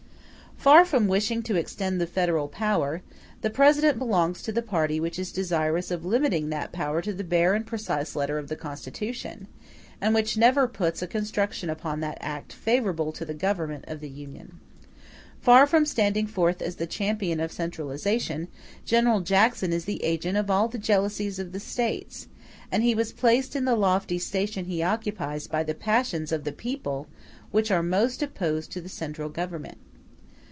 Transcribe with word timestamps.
Far 0.57 0.85
from 0.85 1.07
wishing 1.07 1.41
to 1.43 1.55
extend 1.55 1.99
the 1.99 2.05
federal 2.05 2.47
power, 2.47 3.01
the 3.41 3.49
President 3.49 3.97
belongs 3.97 4.43
to 4.43 4.51
the 4.51 4.61
party 4.61 4.99
which 4.99 5.17
is 5.17 5.31
desirous 5.31 5.89
of 5.89 6.05
limiting 6.05 6.49
that 6.49 6.71
power 6.71 7.01
to 7.01 7.11
the 7.11 7.23
bare 7.23 7.55
and 7.55 7.65
precise 7.65 8.15
letter 8.15 8.37
of 8.37 8.47
the 8.47 8.55
Constitution, 8.55 9.47
and 9.99 10.13
which 10.13 10.37
never 10.37 10.67
puts 10.67 11.01
a 11.01 11.07
construction 11.07 11.67
upon 11.67 11.99
that 12.01 12.19
act 12.21 12.53
favorable 12.53 13.11
to 13.11 13.25
the 13.25 13.33
Government 13.33 13.85
of 13.87 14.01
the 14.01 14.09
Union; 14.09 14.59
far 15.41 15.65
from 15.65 15.83
standing 15.83 16.27
forth 16.27 16.61
as 16.61 16.75
the 16.75 16.85
champion 16.85 17.39
of 17.39 17.51
centralization, 17.51 18.47
General 18.85 19.21
Jackson 19.21 19.73
is 19.73 19.85
the 19.85 20.03
agent 20.03 20.37
of 20.37 20.51
all 20.51 20.67
the 20.67 20.77
jealousies 20.77 21.39
of 21.39 21.53
the 21.53 21.59
States; 21.59 22.27
and 22.71 22.83
he 22.83 22.93
was 22.93 23.11
placed 23.11 23.55
in 23.55 23.65
the 23.65 23.75
lofty 23.75 24.19
station 24.19 24.65
he 24.65 24.83
occupies 24.83 25.47
by 25.47 25.63
the 25.63 25.73
passions 25.73 26.31
of 26.31 26.43
the 26.43 26.51
people 26.51 27.07
which 27.49 27.71
are 27.71 27.81
most 27.81 28.21
opposed 28.21 28.71
to 28.71 28.79
the 28.79 28.89
central 28.89 29.27
Government. 29.27 29.79